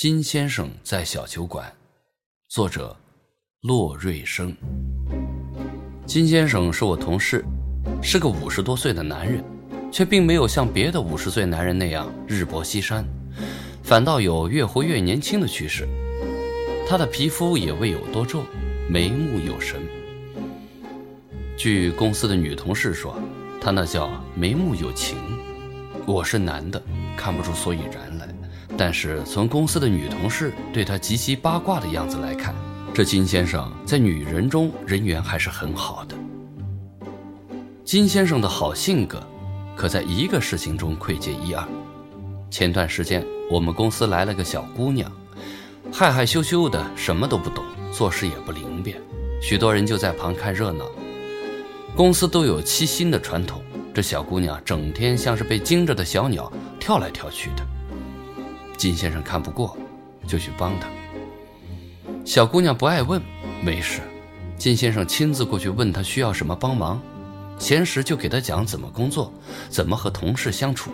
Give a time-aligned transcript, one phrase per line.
[0.00, 1.66] 金先生在小酒馆，
[2.48, 2.96] 作者
[3.62, 4.56] 骆瑞生。
[6.06, 7.44] 金先生是我同事，
[8.00, 9.42] 是个五十多岁的男人，
[9.90, 13.04] 却并没有像别的五十岁男人那样日薄西山，
[13.82, 15.84] 反倒有越活越年轻的趋势。
[16.88, 18.44] 他的皮肤也未有多皱，
[18.88, 19.80] 眉目有神。
[21.56, 23.20] 据公司的女同事说，
[23.60, 25.18] 他那叫眉目有情。
[26.06, 26.80] 我是男的，
[27.16, 28.27] 看不出所以然来。
[28.78, 32.54] 但是从公司的女同事对他极其八卦的样子来看，
[32.94, 36.14] 这金先生在女人中人缘还是很好的。
[37.84, 39.20] 金先生的好性格，
[39.74, 41.66] 可在一个事情中窥见一二。
[42.50, 45.10] 前段时间我们公司来了个小姑娘，
[45.92, 48.96] 害害羞羞的，什么都不懂，做事也不灵便，
[49.42, 50.84] 许多人就在旁看热闹。
[51.96, 53.60] 公司都有七心的传统。
[53.92, 57.66] 这小姑娘整天像是被惊着的小鸟，跳来跳去的。
[58.78, 59.76] 金先生看不过，
[60.26, 60.88] 就去帮她。
[62.24, 63.20] 小姑娘不爱问，
[63.60, 64.00] 没事。
[64.56, 67.00] 金先生亲自过去问她需要什么帮忙，
[67.58, 69.32] 闲时就给她讲怎么工作，
[69.68, 70.90] 怎么和同事相处。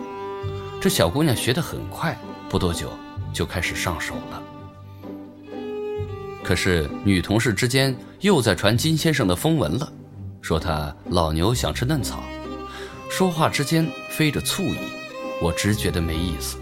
[0.81, 2.17] 这小姑娘学得很快，
[2.49, 2.91] 不多久
[3.31, 4.41] 就开始上手了。
[6.43, 9.91] 可是女同事之间又在传金先生的风闻了，
[10.41, 12.23] 说他老牛想吃嫩草。
[13.09, 14.77] 说话之间飞着醋意，
[15.41, 16.57] 我直觉得没意思。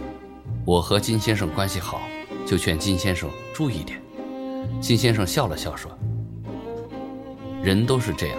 [0.65, 2.01] 我和金先生关系好，
[2.45, 4.01] 就劝金先生注意点。
[4.81, 5.91] 金先生笑了笑说
[7.61, 8.37] ：“人都是这样，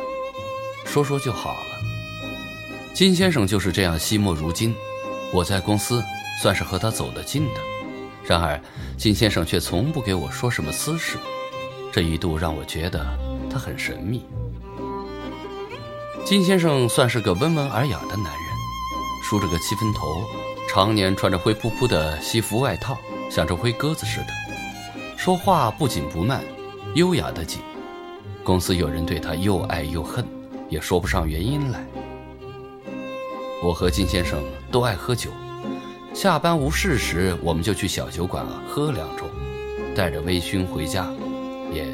[0.86, 1.66] 说说就好了。”
[2.94, 4.74] 金先生就是这样惜墨如金。
[5.32, 6.02] 我在公司
[6.40, 7.60] 算是和他走得近的，
[8.24, 8.58] 然而
[8.96, 11.18] 金先生却从不给我说什么私事，
[11.92, 13.04] 这一度让我觉得
[13.50, 14.24] 他很神秘。
[16.24, 18.42] 金先生算是个温文尔雅的男人，
[19.24, 20.06] 梳着个七分头，
[20.74, 22.98] 常年穿着灰扑扑的西服外套，
[23.30, 24.26] 像只灰鸽子似的。
[25.16, 26.42] 说话不紧不慢，
[26.96, 27.62] 优雅的紧。
[28.42, 30.26] 公司有人对他又爱又恨，
[30.68, 31.86] 也说不上原因来。
[33.62, 34.42] 我和金先生
[34.72, 35.30] 都爱喝酒，
[36.12, 39.26] 下班无事时，我们就去小酒馆喝两盅，
[39.94, 41.08] 带着微醺回家，
[41.72, 41.86] 也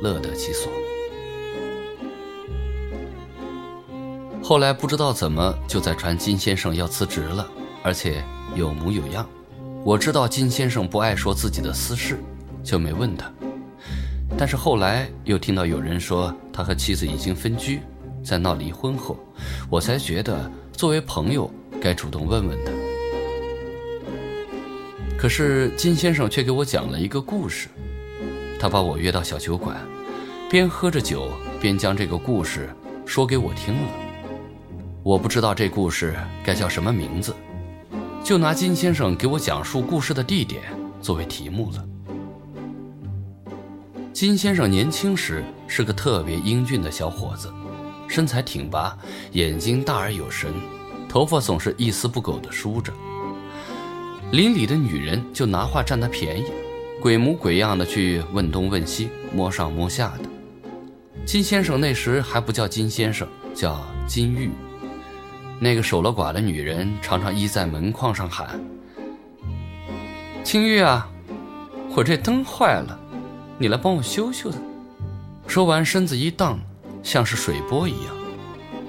[0.00, 0.72] 乐得其所。
[4.42, 7.46] 后来不知道怎么就在传金先生要辞职了，
[7.82, 8.22] 而且
[8.54, 9.28] 有模有样。
[9.84, 12.18] 我知道金先生不爱说自己的私事，
[12.62, 13.30] 就没问他。
[14.38, 17.80] 但是后来又听到有人说他和妻子已经分居，
[18.24, 19.18] 在闹离婚后，
[19.68, 21.50] 我才觉得作为朋友
[21.80, 22.72] 该主动问问他。
[25.18, 27.68] 可是金先生却给我讲了一个故事，
[28.58, 29.76] 他把我约到小酒馆，
[30.50, 32.68] 边喝着酒边将这个故事
[33.04, 33.88] 说给我听了。
[35.02, 37.34] 我不知道这故事该叫什么名字，
[38.24, 40.62] 就拿金先生给我讲述故事的地点
[41.00, 41.84] 作为题目了。
[44.12, 47.52] 金先生年轻时是个特别英俊的小伙子，
[48.06, 48.96] 身材挺拔，
[49.32, 50.54] 眼睛大而有神，
[51.08, 52.92] 头发总是一丝不苟地梳着。
[54.30, 56.44] 邻里的女人就拿话占他便宜，
[57.00, 60.30] 鬼模鬼样的去问东问西，摸上摸下的。
[61.26, 64.48] 金先生那时还不叫金先生，叫金玉。
[65.62, 68.60] 那个守了寡的女人常常依在门框上喊
[70.42, 71.08] ：“青玉啊，
[71.94, 72.98] 我这灯坏了，
[73.58, 74.50] 你来帮我修修。”
[75.46, 76.58] 说完，身子一荡，
[77.04, 78.12] 像是水波一样，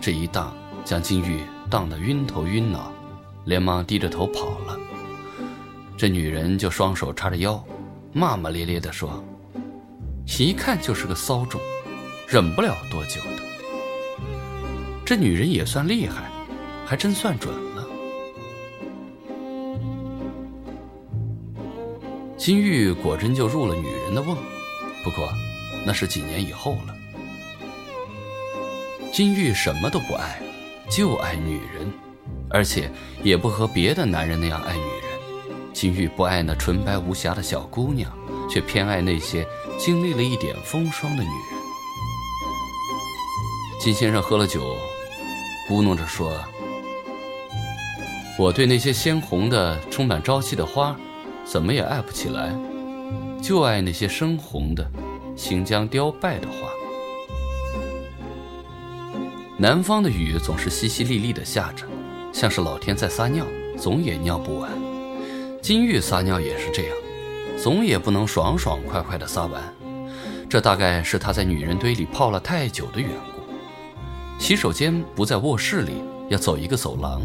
[0.01, 0.51] 这一荡
[0.83, 2.91] 将金玉荡得晕头晕脑，
[3.45, 4.75] 连忙低着头跑了。
[5.95, 7.63] 这女人就双手叉着腰，
[8.13, 9.23] 骂骂咧咧地说
[10.39, 11.61] ：“一看就是个骚种，
[12.27, 13.43] 忍不了多久的。”
[15.05, 16.32] 这女人也算厉害。
[16.85, 17.87] 还真算准了，
[22.37, 24.37] 金玉果真就入了女人的瓮。
[25.03, 25.27] 不过，
[25.85, 26.95] 那是几年以后了。
[29.11, 30.39] 金玉什么都不爱，
[30.89, 31.91] 就爱女人，
[32.49, 32.91] 而且
[33.23, 35.19] 也不和别的男人那样爱女人。
[35.73, 38.11] 金玉不爱那纯白无瑕的小姑娘，
[38.49, 39.47] 却偏爱那些
[39.77, 41.59] 经历了一点风霜的女人。
[43.79, 44.77] 金先生喝了酒，
[45.67, 46.31] 咕哝着说。
[48.35, 50.95] 我对那些鲜红的、充满朝气的花，
[51.45, 52.51] 怎么也爱不起来，
[53.39, 54.89] 就爱那些深红的、
[55.35, 56.67] 行将凋败的花。
[59.55, 61.85] 南方的雨总是淅淅沥沥的下着，
[62.33, 63.45] 像是老天在撒尿，
[63.77, 64.71] 总也尿不完。
[65.61, 66.97] 金玉撒尿也是这样，
[67.55, 69.61] 总也不能爽爽快快的撒完。
[70.49, 73.43] 这大概是他在女人堆里泡了太久的缘故。
[74.39, 77.21] 洗手间不在卧室里，要走一个走廊。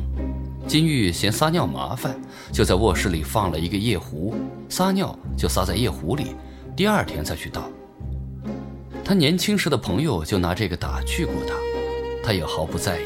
[0.69, 2.15] 金玉嫌撒尿麻烦，
[2.53, 4.35] 就在卧室里放了一个夜壶，
[4.69, 6.37] 撒尿就撒在夜壶里，
[6.77, 7.71] 第二天再去倒。
[9.03, 11.55] 他年轻时的朋友就拿这个打趣过他，
[12.23, 13.05] 他也毫不在意。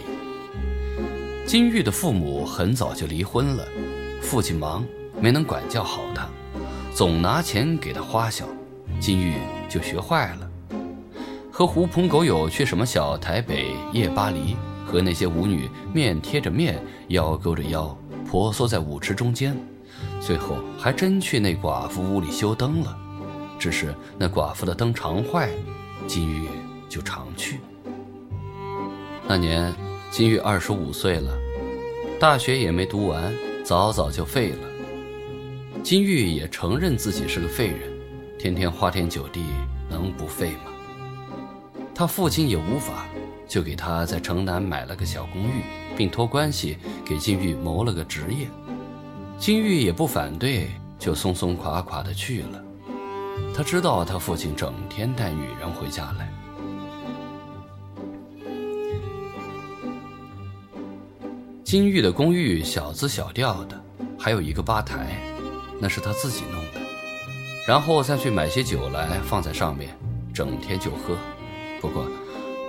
[1.46, 3.64] 金玉的父母很早就离婚了，
[4.20, 4.84] 父亲忙，
[5.20, 6.28] 没能管教好他，
[6.92, 8.44] 总拿钱给他花销，
[8.98, 9.36] 金玉
[9.68, 10.50] 就学坏了，
[11.52, 14.56] 和狐朋狗友去什么小台北、夜巴黎。
[14.92, 17.96] 和那些舞女面贴着面，腰勾着腰，
[18.28, 19.56] 婆娑在舞池中间，
[20.20, 22.94] 最后还真去那寡妇屋里修灯了。
[23.58, 25.48] 只是那寡妇的灯常坏，
[26.06, 26.46] 金玉
[26.90, 27.60] 就常去。
[29.26, 29.74] 那年
[30.10, 31.32] 金玉二十五岁了，
[32.20, 33.32] 大学也没读完，
[33.64, 34.68] 早早就废了。
[35.82, 37.90] 金玉也承认自己是个废人，
[38.38, 39.42] 天天花天酒地，
[39.88, 40.72] 能不废吗？
[41.94, 43.06] 他父亲也无法。
[43.52, 45.62] 就给他在城南买了个小公寓，
[45.94, 48.48] 并托关系给金玉谋了个职业。
[49.38, 52.64] 金玉也不反对，就松松垮垮的去了。
[53.54, 56.32] 他知道他父亲整天带女人回家来。
[61.62, 63.78] 金玉的公寓小资小调的，
[64.18, 65.14] 还有一个吧台，
[65.78, 66.80] 那是他自己弄的，
[67.68, 69.94] 然后再去买些酒来放在上面，
[70.32, 71.14] 整天就喝。
[71.82, 72.06] 不过。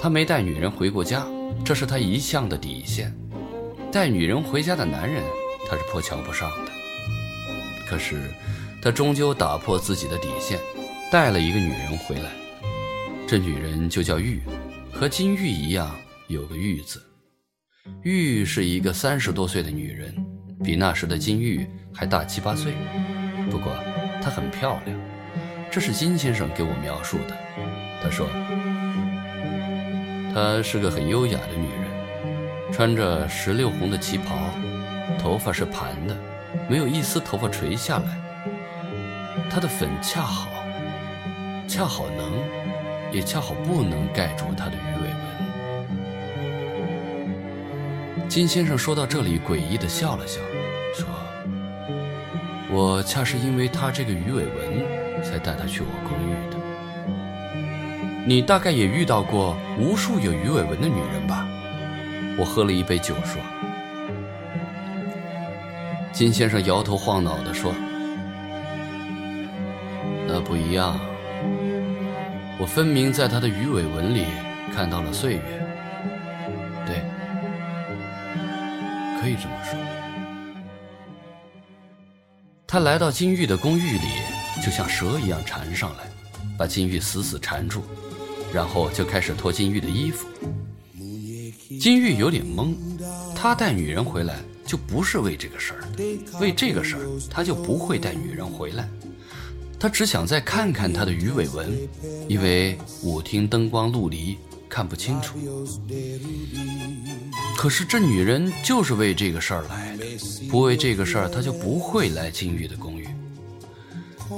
[0.04, 1.26] 他没带女人回过家，
[1.64, 3.10] 这是他一向的底线。
[3.90, 5.24] 带女人回家的男人，
[5.66, 6.72] 他是颇瞧不上的。
[7.88, 8.20] 可是，
[8.82, 10.60] 他终究打破自己的底线，
[11.10, 12.32] 带了一个女人回来。
[13.26, 14.42] 这女人就叫玉，
[14.92, 15.90] 和金玉一样，
[16.28, 17.02] 有个玉字。
[18.02, 20.14] 玉是一个三十多岁的女人，
[20.62, 22.74] 比那时的金玉还大七八岁。
[23.50, 23.74] 不过，
[24.22, 25.00] 她很漂亮。
[25.72, 27.38] 这是金先生给我描述的。
[28.04, 28.28] 他说。
[30.34, 31.84] 她是个很优雅的女人，
[32.72, 34.36] 穿着石榴红的旗袍，
[35.20, 36.18] 头发是盘的，
[36.68, 38.18] 没有一丝头发垂下来。
[39.48, 40.50] 她的粉恰好，
[41.68, 42.34] 恰好能，
[43.12, 45.04] 也恰好不能盖住她的鱼尾
[48.18, 48.28] 纹。
[48.28, 50.42] 金先生说到这里，诡异的笑了笑，
[50.96, 51.06] 说
[52.74, 56.34] ：“我恰是因为她这个鱼尾纹，才带她去我公寓。”
[58.26, 61.46] 你大概也遇到过无数有鱼尾纹的女人吧？
[62.38, 63.42] 我喝了一杯酒说。
[66.14, 67.74] 金先生摇头晃脑的说
[70.26, 70.98] ：“那不一样，
[72.58, 74.26] 我分明在她的鱼尾纹里
[74.74, 75.68] 看到了岁月。
[76.86, 77.02] 对，
[79.20, 79.78] 可以这么说。
[82.66, 84.08] 他来到金玉的公寓里，
[84.64, 86.04] 就像蛇一样缠上来，
[86.58, 87.84] 把金玉死死缠住。”
[88.54, 90.28] 然后就开始脱金玉的衣服。
[91.80, 92.76] 金玉有点懵，
[93.36, 95.84] 他带女人回来就不是为这个事儿，
[96.40, 98.88] 为这个事儿他就不会带女人回来。
[99.80, 101.78] 他只想再看看她的鱼尾纹，
[102.30, 104.38] 因为舞厅灯光陆离，
[104.70, 105.38] 看不清楚。
[107.58, 110.06] 可是这女人就是为这个事儿来的，
[110.50, 113.06] 不为这个事儿，她就不会来金玉的公寓。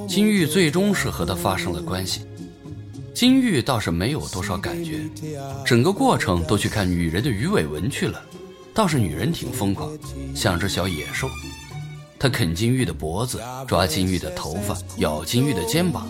[0.07, 2.21] 金玉最终是和他发生了关系。
[3.15, 4.99] 金玉倒是没有多少感觉，
[5.65, 8.21] 整个过程都去看女人的鱼尾纹去了。
[8.73, 9.89] 倒是女人挺疯狂，
[10.35, 11.29] 像只小野兽。
[12.19, 16.05] 她啃金玉的脖子，抓金玉的头发，咬金玉的肩膀，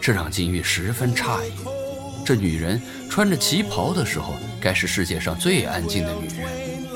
[0.00, 1.50] 这让金玉十分诧异。
[2.24, 6.48] 这女人穿着旗袍的时候，该是世界上最安静的女人，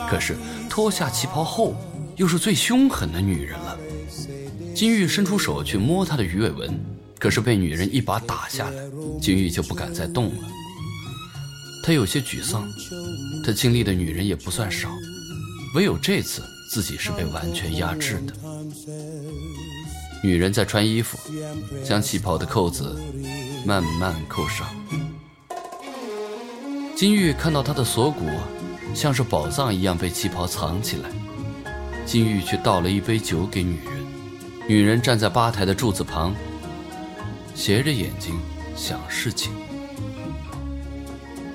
[0.09, 0.37] 可是
[0.69, 1.75] 脱下旗袍后，
[2.15, 3.77] 又是最凶狠的女人了。
[4.77, 6.81] 金玉伸出手去摸她的鱼尾纹。
[7.21, 8.77] 可是被女人一把打下来，
[9.21, 10.49] 金玉就不敢再动了。
[11.85, 12.67] 他有些沮丧，
[13.45, 14.89] 他经历的女人也不算少，
[15.75, 18.33] 唯有这次自己是被完全压制的。
[20.23, 21.19] 女人在穿衣服，
[21.85, 22.97] 将旗袍的扣子
[23.67, 24.67] 慢慢扣上。
[26.97, 28.27] 金玉看到她的锁骨
[28.95, 31.11] 像是宝藏一样被旗袍藏起来，
[32.07, 34.07] 金玉却倒了一杯酒给女人。
[34.67, 36.35] 女人站在吧台的柱子旁。
[37.55, 38.39] 斜着眼睛
[38.77, 39.53] 想事情。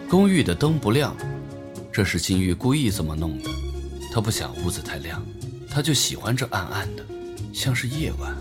[0.10, 1.16] 公寓的灯不亮，
[1.92, 3.50] 这是金玉故意这么弄的。
[4.14, 5.26] 他不想屋子太亮，
[5.70, 7.04] 他就喜欢这暗暗的，
[7.54, 8.36] 像是夜晚。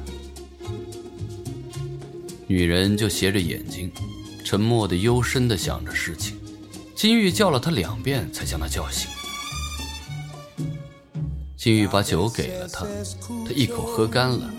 [2.46, 3.90] 女人就斜着眼睛，
[4.44, 6.36] 沉默的、幽深的想着事情。
[6.94, 9.10] 金玉叫了他两遍，才将他叫醒。
[11.56, 12.86] 金玉把酒给了他，
[13.46, 14.52] 他一口喝干了。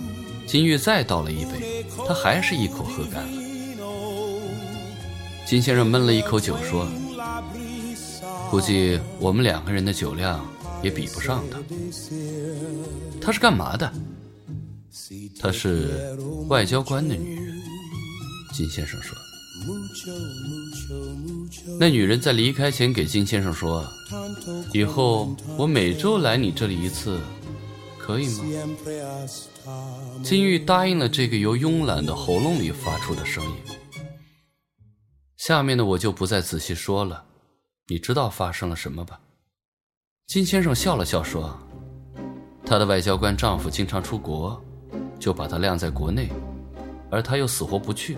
[0.46, 1.86] 金玉再倒了一杯。
[2.08, 3.42] 他还是一口喝干了。
[5.46, 6.88] 金先生闷了一口酒，说
[8.52, 10.46] ：“估计我们两个人的酒量
[10.84, 11.60] 也比不上她。
[13.22, 13.92] 她是干嘛的？
[15.40, 16.16] 她是
[16.48, 17.56] 外交官的女人。
[18.54, 19.16] 金先生说。
[21.80, 23.84] 那女人在离开前给金先生说
[24.74, 27.20] ：“以后我每周来你这里一次，
[28.06, 28.44] 可以吗？”
[30.24, 33.56] 金玉答应了这个由慵懒的喉咙里发出的声音。
[35.38, 37.26] 下面的我就不再仔细说了，
[37.88, 39.20] 你知道发生了什么吧？
[40.28, 41.58] 金先生笑了笑说
[42.66, 44.64] ：“他的外交官丈夫经常出国，
[45.20, 46.30] 就把他晾在国内，
[47.12, 48.18] 而他又死活不去。”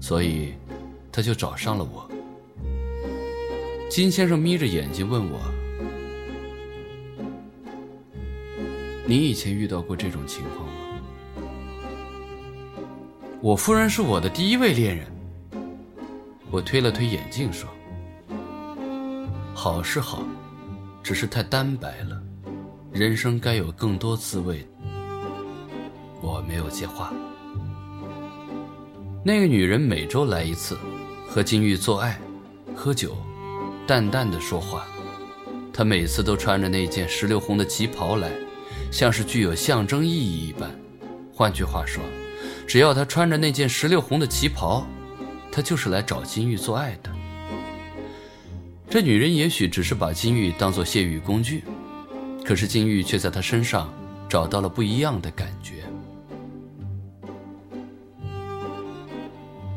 [0.00, 0.54] 所以，
[1.12, 2.10] 他就找上了我。
[3.90, 5.38] 金先生眯着眼睛问我
[9.10, 10.74] ：“你以前遇到过这种情况吗？”
[13.42, 15.04] 我夫人是我的第一位恋人。
[16.48, 17.68] 我推了推眼镜说
[19.52, 20.22] ：“好是好，
[21.02, 22.22] 只是太单白了。
[22.92, 24.64] 人生该有更多滋味。”
[26.22, 27.12] 我没有接话。
[29.24, 30.78] 那个女人每周来一次，
[31.26, 32.16] 和金玉做爱、
[32.76, 33.16] 喝酒，
[33.88, 34.86] 淡淡的说话。
[35.72, 38.30] 她每次都穿着那件石榴红的旗袍来，
[38.90, 40.70] 像是具有象征意义一般。
[41.32, 42.02] 换句话说，
[42.66, 44.86] 只要她穿着那件石榴红的旗袍，
[45.50, 47.10] 她就是来找金玉做爱的。
[48.88, 51.64] 这女人也许只是把金玉当作泄欲工具，
[52.44, 53.92] 可是金玉却在她身上
[54.28, 55.84] 找到了不一样的感觉。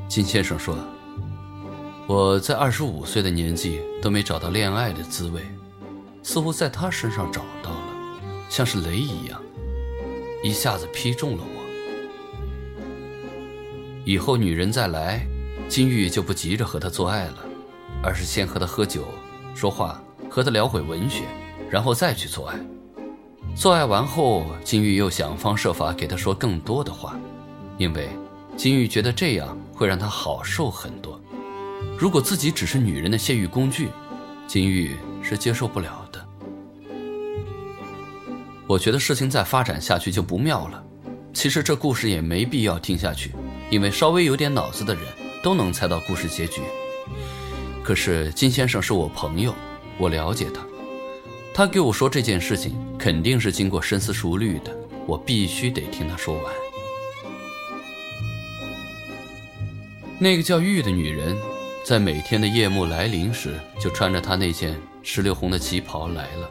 [0.07, 0.77] 金先生说
[2.07, 5.41] ：“我在二十五岁的年纪都没找到恋爱的滋味，
[6.21, 7.92] 似乎在他身上找到了，
[8.53, 9.41] 像是雷一样，
[10.43, 11.63] 一下子劈中了我。
[14.05, 15.25] 以后女人再来，
[15.67, 17.37] 金玉就不急着和她做爱了，
[18.03, 19.07] 而是先和她喝酒、
[19.55, 21.23] 说话，和她聊会文学，
[21.67, 22.59] 然后再去做爱。
[23.55, 27.19] 做爱完后，金玉又想方设法给她说更多的话，
[27.79, 28.07] 因为。”
[28.55, 31.19] 金玉觉得这样会让她好受很多。
[31.97, 33.89] 如果自己只是女人的泄欲工具，
[34.45, 36.22] 金玉是接受不了的。
[38.67, 40.83] 我觉得事情再发展下去就不妙了。
[41.33, 43.31] 其实这故事也没必要听下去，
[43.69, 45.03] 因为稍微有点脑子的人
[45.43, 46.61] 都能猜到故事结局。
[47.83, 49.53] 可是金先生是我朋友，
[49.97, 50.61] 我了解他，
[51.53, 54.71] 他给我说这件事情肯定是经过深思熟虑的，
[55.05, 56.53] 我必须得听他说完。
[60.19, 61.35] 那个叫玉的女人，
[61.83, 66.49] 在每天的夜幕来临时，就穿着她那件石榴红的旗袍来了。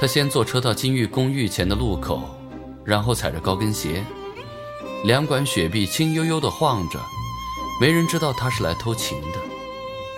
[0.00, 2.22] 她先坐车到金玉公寓前的路口，
[2.82, 4.02] 然后踩着高跟鞋，
[5.04, 6.98] 两管雪碧轻悠悠地晃着，
[7.78, 9.38] 没人知道她是来偷情的，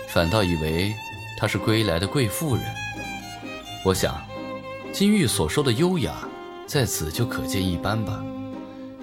[0.08, 0.94] 反倒以为
[1.36, 2.64] 她是归来的贵妇人。
[3.84, 4.22] 我想，
[4.92, 6.12] 金玉所说的优雅，
[6.64, 8.24] 在此就可见一斑吧。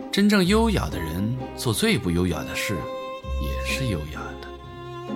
[0.10, 2.78] 真正优雅的人，做最不优雅的事。
[3.42, 5.14] 也是优雅的。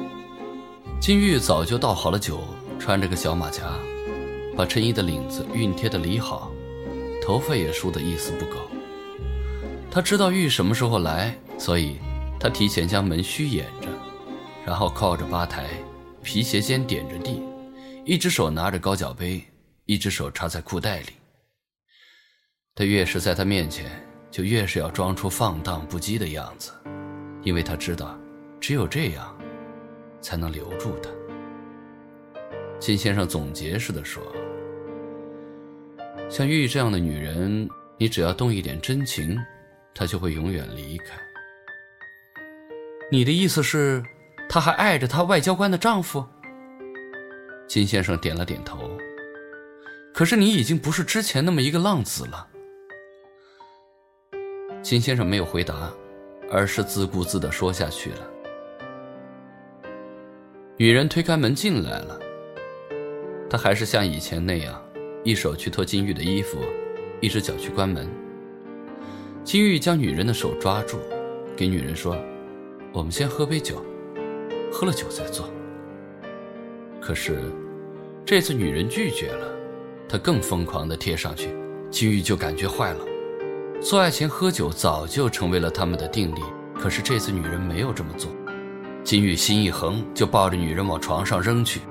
[1.00, 2.41] 金玉早就倒好了酒，
[2.77, 3.62] 穿着个小马甲，
[4.55, 6.51] 把衬衣的领子熨贴的理好，
[7.22, 8.57] 头发也梳得一丝不苟。
[9.89, 11.98] 他知道玉什么时候来，所以
[12.39, 13.88] 他提前将门虚掩着，
[14.65, 15.67] 然后靠着吧台，
[16.22, 17.41] 皮鞋尖点着地，
[18.05, 19.43] 一只手拿着高脚杯，
[19.86, 21.13] 一只手插在裤袋里。
[22.75, 23.86] 他越是在他面前，
[24.31, 26.72] 就越是要装出放荡不羁的样子。
[27.43, 28.17] 因为他知道，
[28.60, 29.38] 只有这样，
[30.22, 31.10] 才能留住他。
[32.79, 34.24] 金先生总结似的说
[36.34, 39.38] ：“像玉玉这样的女人，你只要动一点真情，
[39.94, 41.16] 她就会永远离开。”
[43.12, 44.02] 你的意思是，
[44.50, 46.25] 她还爱着她外交官的丈夫？
[47.68, 48.98] 金先生点了点头。
[50.12, 52.48] 可是你已经不是之前那么一个浪子了。
[54.82, 55.94] 金先生没有回答。
[56.52, 58.30] 而是自顾自地说下去了。
[60.78, 62.20] 女人推开门进来了，
[63.50, 64.83] 她还是像以前那样，
[65.24, 66.58] 一手去脱金玉的衣服，
[67.22, 68.08] 一只脚去关门。
[69.44, 70.98] 金玉将女人的手抓住，
[71.56, 72.18] 给女人说
[72.92, 73.82] ：“我们先喝杯酒，
[74.72, 75.50] 喝了酒再做。”
[77.00, 77.42] 可是
[78.25, 79.48] 这次女人拒绝了，
[80.10, 81.50] 她更疯狂地贴上去，
[81.89, 83.00] 金玉就感觉坏了。
[83.82, 86.42] 做爱前喝酒早就成为了他们的定力，
[86.77, 88.30] 可是这次女人没有这么做。
[89.06, 91.82] 金玉心一横，就抱着女人往床上扔去。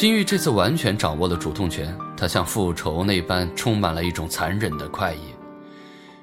[0.00, 5.18] 金玉这次完全掌握了主动权，她像复仇那般充满了一种残忍的快意。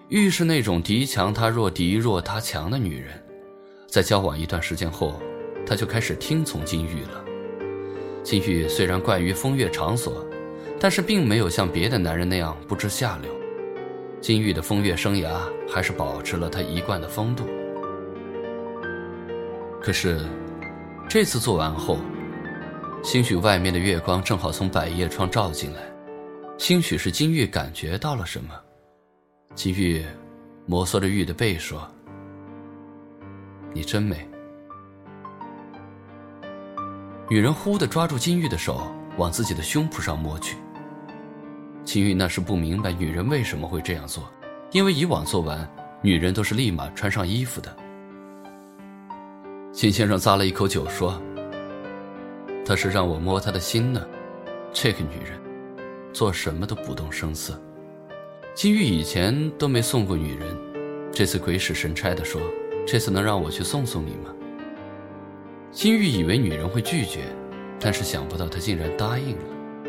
[0.09, 3.23] 玉是那种敌强他弱、敌弱他强的女人，
[3.85, 5.21] 在交往一段时间后，
[5.63, 7.23] 她就开始听从金玉了。
[8.23, 10.25] 金玉虽然惯于风月场所，
[10.79, 13.31] 但是并没有像别的男人那样不知下流。
[14.19, 15.37] 金玉的风月生涯
[15.69, 17.43] 还是保持了他一贯的风度。
[19.79, 20.19] 可是，
[21.07, 21.99] 这次做完后，
[23.03, 25.81] 兴许外面的月光正好从百叶窗照进来，
[26.57, 28.49] 兴许是金玉感觉到了什么。
[29.55, 30.03] 金玉
[30.65, 31.89] 摩挲着玉的背说
[33.73, 34.27] ：“你真美。”
[37.29, 40.57] 女人忽地抓住金玉的手，往自己的胸脯上摸去。
[41.85, 44.29] 金玉那时不明白女人为什么会这样做，
[44.71, 45.69] 因为以往做完，
[46.01, 47.73] 女人都是立马穿上衣服的。
[49.71, 51.21] 金先生咂了一口酒说
[52.67, 54.05] ：“他是让我摸他的心呢，
[54.73, 55.39] 这个女人，
[56.11, 57.57] 做什么都不动声色。”
[58.53, 60.57] 金玉以前都没送过女人，
[61.09, 62.41] 这次鬼使神差的说
[62.85, 64.35] ：“这次能让我去送送你吗？”
[65.71, 67.21] 金玉以为女人会拒绝，
[67.79, 69.87] 但是想不到她竟然答应了。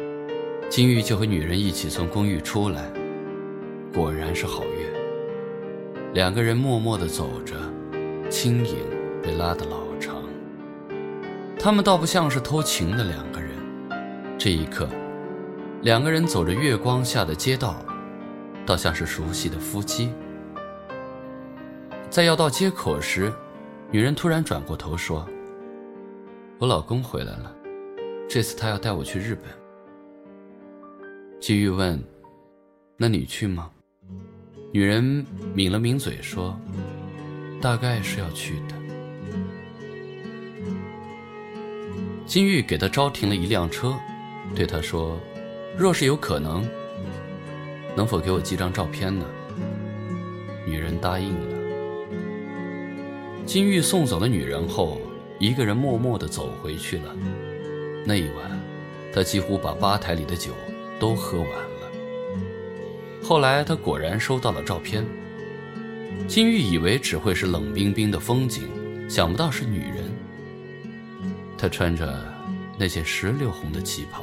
[0.68, 2.92] 金玉就和女人一起从公寓出来，
[3.92, 4.86] 果然是好月。
[6.14, 7.56] 两个人默默地走着，
[8.30, 8.76] 轻影
[9.20, 9.87] 被拉得老。
[11.58, 13.50] 他们倒不像是偷情的两个人。
[14.38, 14.88] 这一刻，
[15.82, 17.84] 两个人走着月光下的街道，
[18.64, 20.12] 倒像是熟悉的夫妻。
[22.08, 23.32] 在要到街口时，
[23.90, 25.28] 女人突然转过头说
[26.58, 27.52] ：“我老公回来了，
[28.28, 29.44] 这次他要带我去日本。”
[31.40, 32.02] 季玉问
[32.96, 33.68] ：“那你去吗？”
[34.72, 36.56] 女人抿了抿嘴说
[37.60, 38.76] ：“大概是要去的。”
[42.28, 43.98] 金玉给他招停了一辆车，
[44.54, 45.18] 对他说
[45.76, 46.62] ：“若是有可能，
[47.96, 49.24] 能否给我寄张照片呢？”
[50.68, 51.56] 女人答应了。
[53.46, 55.00] 金玉送走了女人后，
[55.38, 57.16] 一个人默默地走回去了。
[58.04, 58.60] 那一晚，
[59.12, 60.52] 他几乎把吧台里的酒。
[61.00, 61.92] 都喝完了。
[63.22, 65.06] 后来他果然收到了照片。
[66.26, 68.68] 金玉以为只会是冷冰冰的风景，
[69.08, 70.10] 想不到是女人。
[71.58, 72.16] 她穿着
[72.78, 74.22] 那件石榴红的旗袍。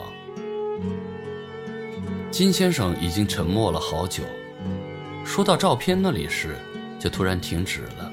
[2.32, 4.24] 金先生已经沉默了好久，
[5.24, 6.56] 说到照片那里时，
[7.00, 8.12] 就突然停止了。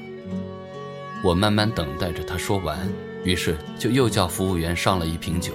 [1.23, 2.77] 我慢慢等待着他说完，
[3.23, 5.53] 于是就又叫服务员上了一瓶酒。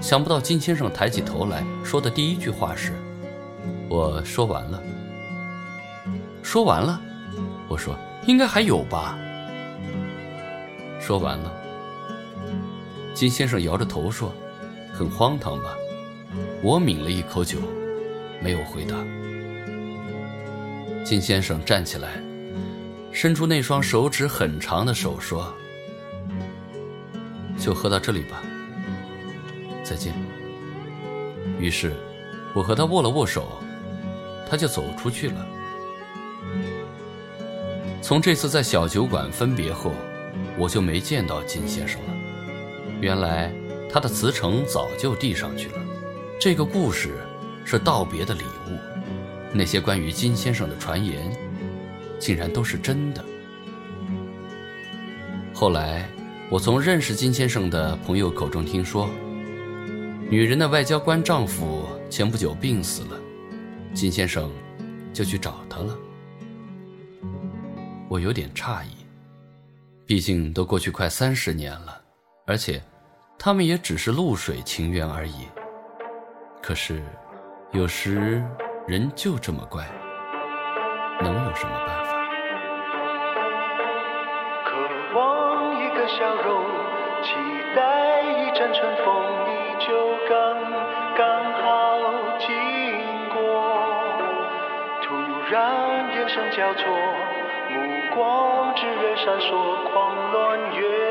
[0.00, 2.92] 想不到金先生抬起头来说的第一句话是
[3.90, 4.82] ：“我说完了。”
[6.42, 7.00] 说完了，
[7.68, 9.18] 我说：“应该还有吧。”
[11.00, 11.52] 说完了，
[13.14, 14.34] 金先生摇着头说
[14.92, 15.76] ：“很荒唐吧？”
[16.60, 17.58] 我抿了一口酒，
[18.42, 18.96] 没有回答。
[21.04, 22.20] 金先生站起来，
[23.12, 25.54] 伸出那双手指很长的手说
[27.56, 28.42] ：“就喝到这里吧。”
[29.84, 30.12] 再见。
[31.60, 31.92] 于是，
[32.52, 33.46] 我和他握了握手，
[34.50, 35.46] 他就走出去了。
[38.02, 39.92] 从这次在小酒馆分别后，
[40.58, 42.13] 我就没见到金先生了。
[43.04, 43.52] 原来
[43.90, 45.74] 他的辞呈早就递上去了。
[46.40, 47.14] 这个故事
[47.62, 48.78] 是道别的礼物。
[49.52, 51.30] 那些关于金先生的传言，
[52.18, 53.22] 竟然都是真的。
[55.52, 56.08] 后来，
[56.50, 59.10] 我从认识金先生的朋友口中听说。
[60.30, 63.20] 女人的外交官丈夫前不久病死了，
[63.92, 64.50] 金先生
[65.12, 65.94] 就去找她了。
[68.08, 68.88] 我有点诧异，
[70.06, 72.00] 毕竟都过去快三十年了，
[72.46, 72.82] 而且
[73.44, 75.50] 他们也只是露水情缘而已。
[76.62, 77.02] 可是，
[77.72, 78.42] 有时
[78.86, 79.84] 人就这么怪，
[81.20, 82.24] 能有什么办法？
[84.64, 84.70] 渴
[85.14, 86.64] 望一个笑容，
[87.22, 87.34] 期
[87.76, 89.12] 待一阵春风。
[89.44, 89.52] 你
[89.86, 89.92] 就
[90.26, 90.32] 刚
[91.14, 92.00] 刚好
[92.38, 92.48] 经
[93.28, 93.36] 过，
[95.02, 95.12] 突
[95.52, 96.82] 然眼神交错，
[97.68, 97.76] 目
[98.14, 99.52] 光炽热闪烁，
[99.92, 101.03] 狂乱越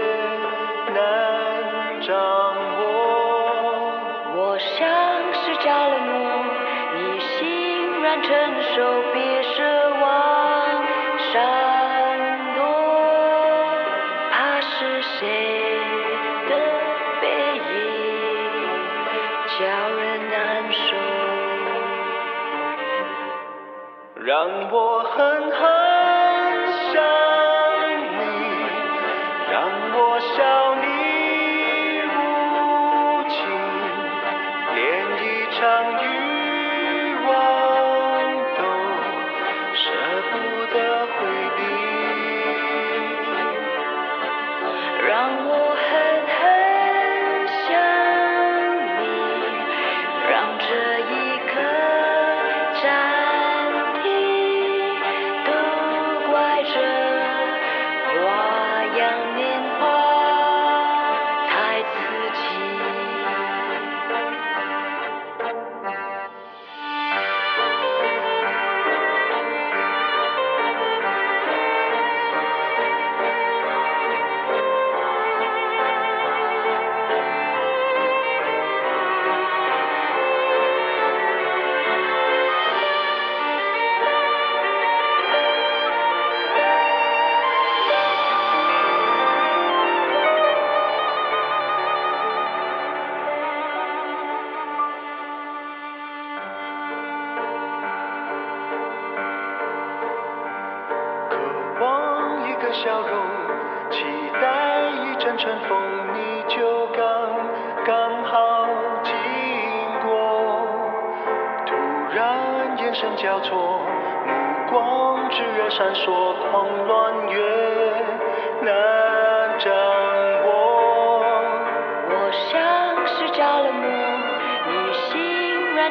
[25.15, 25.42] Okay.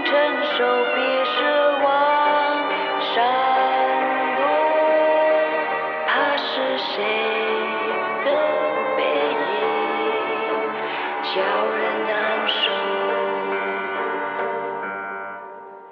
[0.05, 0.13] 承
[0.57, 0.59] 受
[0.95, 1.39] 别奢
[1.83, 1.87] 望
[3.01, 3.15] 闪
[4.37, 4.41] 躲
[6.07, 6.95] 怕是谁
[8.25, 8.27] 的
[8.97, 9.01] 背
[9.41, 9.61] 影
[11.23, 11.41] 叫
[11.77, 12.61] 人难受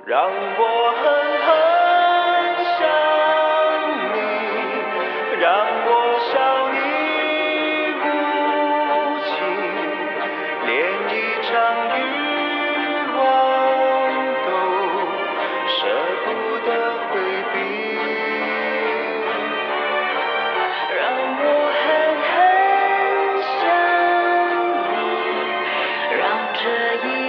[0.07, 0.21] 让
[0.59, 0.90] 我
[26.63, 27.20] 这一。